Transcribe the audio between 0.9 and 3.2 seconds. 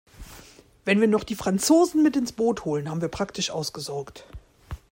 wir noch die Franzosen mit ins Boot holen, haben wir